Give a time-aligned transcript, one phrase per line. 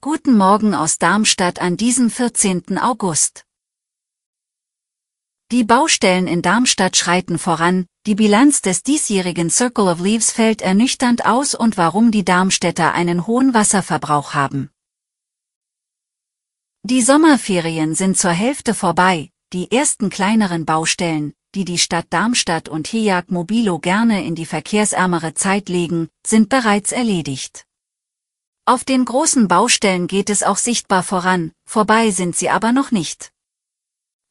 [0.00, 2.78] Guten Morgen aus Darmstadt an diesem 14.
[2.78, 3.44] August.
[5.50, 11.26] Die Baustellen in Darmstadt schreiten voran, die Bilanz des diesjährigen Circle of Leaves fällt ernüchternd
[11.26, 14.70] aus und warum die Darmstädter einen hohen Wasserverbrauch haben.
[16.84, 22.90] Die Sommerferien sind zur Hälfte vorbei, die ersten kleineren Baustellen, die die Stadt Darmstadt und
[22.90, 27.66] Hejag Mobilo gerne in die verkehrsärmere Zeit legen, sind bereits erledigt.
[28.64, 33.32] Auf den großen Baustellen geht es auch sichtbar voran, vorbei sind sie aber noch nicht.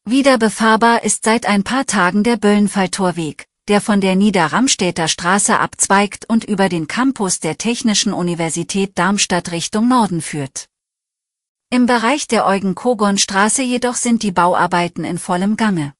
[0.06, 6.30] Wieder befahrbar ist seit ein paar Tagen der Böllenfalltorweg, der von der Niederramstädter Straße abzweigt
[6.30, 10.66] und über den Campus der Technischen Universität Darmstadt Richtung Norden führt.
[11.68, 15.92] Im Bereich der Eugen-Kogon-Straße jedoch sind die Bauarbeiten in vollem Gange.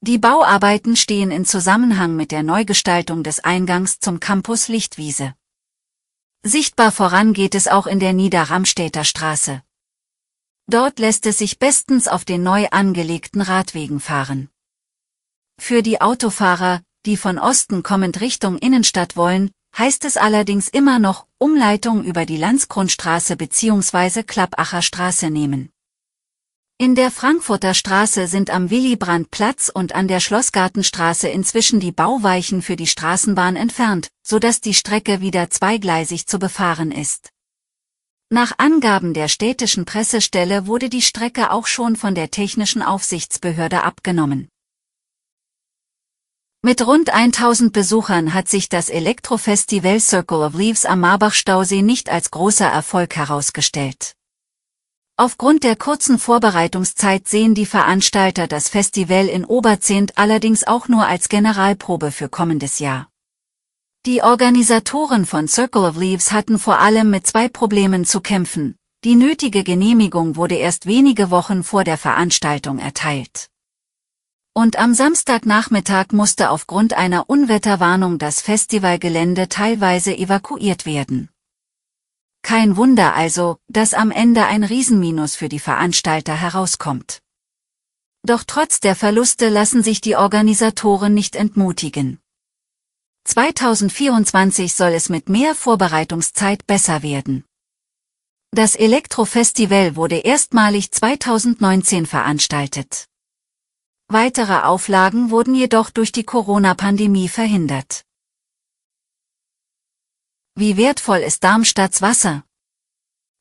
[0.00, 5.34] Die Bauarbeiten stehen in Zusammenhang mit der Neugestaltung des Eingangs zum Campus Lichtwiese.
[6.44, 9.62] Sichtbar voran geht es auch in der Niederramstädter Straße.
[10.66, 14.48] Dort lässt es sich bestens auf den neu angelegten Radwegen fahren.
[15.58, 21.26] Für die Autofahrer, die von Osten kommend Richtung Innenstadt wollen, heißt es allerdings immer noch
[21.38, 24.22] Umleitung über die Landsgrundstraße bzw.
[24.22, 25.70] Klappacher Straße nehmen.
[26.80, 32.76] In der Frankfurter Straße sind am Willy-Brandt-Platz und an der Schlossgartenstraße inzwischen die Bauweichen für
[32.76, 37.30] die Straßenbahn entfernt, so dass die Strecke wieder zweigleisig zu befahren ist.
[38.30, 44.48] Nach Angaben der städtischen Pressestelle wurde die Strecke auch schon von der technischen Aufsichtsbehörde abgenommen.
[46.62, 52.30] Mit rund 1000 Besuchern hat sich das Elektrofestival Circle of Leaves am Marbach-Stausee nicht als
[52.30, 54.14] großer Erfolg herausgestellt.
[55.20, 61.28] Aufgrund der kurzen Vorbereitungszeit sehen die Veranstalter das Festival in Oberzent allerdings auch nur als
[61.28, 63.08] Generalprobe für kommendes Jahr.
[64.06, 68.76] Die Organisatoren von Circle of Leaves hatten vor allem mit zwei Problemen zu kämpfen.
[69.02, 73.48] Die nötige Genehmigung wurde erst wenige Wochen vor der Veranstaltung erteilt.
[74.54, 81.28] Und am Samstagnachmittag musste aufgrund einer Unwetterwarnung das Festivalgelände teilweise evakuiert werden.
[82.42, 87.20] Kein Wunder also, dass am Ende ein Riesenminus für die Veranstalter herauskommt.
[88.22, 92.20] Doch trotz der Verluste lassen sich die Organisatoren nicht entmutigen.
[93.24, 97.44] 2024 soll es mit mehr Vorbereitungszeit besser werden.
[98.50, 103.06] Das Elektrofestival wurde erstmalig 2019 veranstaltet.
[104.08, 108.06] Weitere Auflagen wurden jedoch durch die Corona-Pandemie verhindert.
[110.60, 112.42] Wie wertvoll ist Darmstadts Wasser?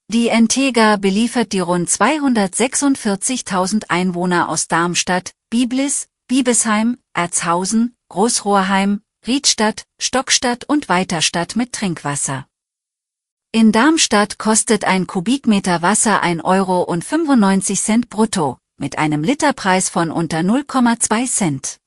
[0.08, 10.66] Die Entega beliefert die rund 246.000 Einwohner aus Darmstadt, Biblis, Biebesheim, Erzhausen, Großrohrheim, Riedstadt, Stockstadt
[10.66, 12.46] und Weiterstadt mit Trinkwasser.
[13.52, 19.90] In Darmstadt kostet ein Kubikmeter Wasser 1 Euro und 95 Cent brutto, mit einem Literpreis
[19.90, 21.80] von unter 0,2 Cent.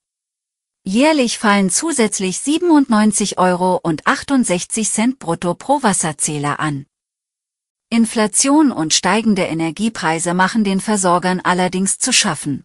[0.83, 6.87] Jährlich fallen zusätzlich 97 Euro und 68 Cent brutto pro Wasserzähler an.
[7.91, 12.65] Inflation und steigende Energiepreise machen den Versorgern allerdings zu schaffen.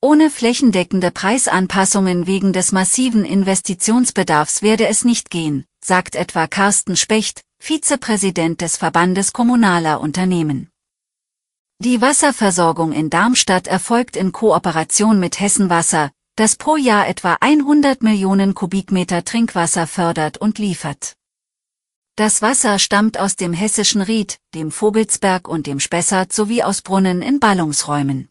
[0.00, 7.42] Ohne flächendeckende Preisanpassungen wegen des massiven Investitionsbedarfs werde es nicht gehen, sagt etwa Carsten Specht,
[7.58, 10.70] Vizepräsident des Verbandes kommunaler Unternehmen.
[11.78, 18.54] Die Wasserversorgung in Darmstadt erfolgt in Kooperation mit Hessenwasser, das pro Jahr etwa 100 Millionen
[18.54, 21.14] Kubikmeter Trinkwasser fördert und liefert.
[22.14, 27.22] Das Wasser stammt aus dem hessischen Ried, dem Vogelsberg und dem Spessart sowie aus Brunnen
[27.22, 28.28] in Ballungsräumen.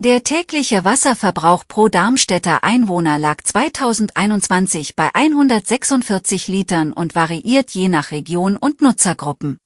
[0.00, 8.10] Der tägliche Wasserverbrauch pro Darmstädter Einwohner lag 2021 bei 146 Litern und variiert je nach
[8.10, 9.58] Region und Nutzergruppen.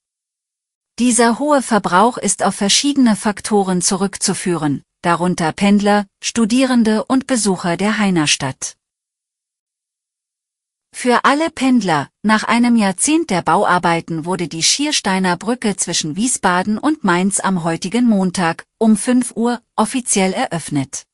[0.99, 8.77] Dieser hohe Verbrauch ist auf verschiedene Faktoren zurückzuführen, darunter Pendler, Studierende und Besucher der Heinerstadt.
[10.95, 17.03] Für alle Pendler, nach einem Jahrzehnt der Bauarbeiten wurde die Schiersteiner Brücke zwischen Wiesbaden und
[17.03, 21.05] Mainz am heutigen Montag, um 5 Uhr, offiziell eröffnet.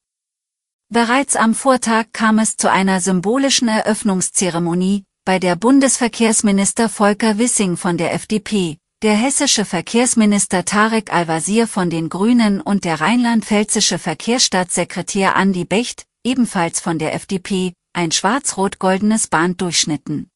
[0.91, 7.99] Bereits am Vortag kam es zu einer symbolischen Eröffnungszeremonie, bei der Bundesverkehrsminister Volker Wissing von
[7.99, 15.65] der FDP, der hessische Verkehrsminister Tarek Al-Wazir von den Grünen und der rheinland-pfälzische Verkehrsstaatssekretär Andi
[15.65, 20.29] Becht, ebenfalls von der FDP, ein schwarz-rot-goldenes Band durchschnitten.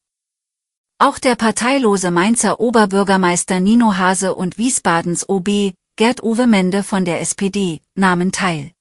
[0.97, 7.81] Auch der parteilose Mainzer Oberbürgermeister Nino Hase und Wiesbadens OB, Gerd-Uwe Mende von der SPD,
[7.95, 8.71] nahmen teil.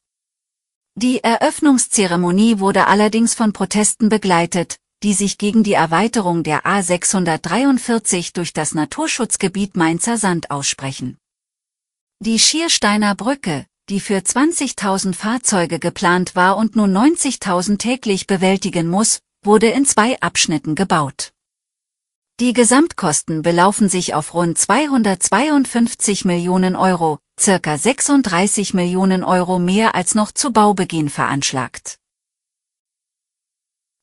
[0.95, 8.53] Die Eröffnungszeremonie wurde allerdings von Protesten begleitet, die sich gegen die Erweiterung der A643 durch
[8.53, 11.19] das Naturschutzgebiet Mainzer Sand aussprechen.
[12.21, 19.21] Die Schiersteiner Brücke, die für 20.000 Fahrzeuge geplant war und nun 90.000 täglich bewältigen muss,
[19.45, 21.33] wurde in zwei Abschnitten gebaut.
[22.39, 30.15] Die Gesamtkosten belaufen sich auf rund 252 Millionen Euro, circa 36 Millionen Euro mehr als
[30.15, 31.99] noch zu Baubeginn veranschlagt.